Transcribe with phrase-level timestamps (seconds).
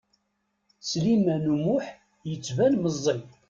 [0.89, 1.85] Sliman U Muḥ
[2.29, 3.17] yettban meẓẓi.